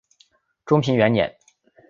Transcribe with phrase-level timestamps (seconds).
[0.65, 1.37] 中平元年。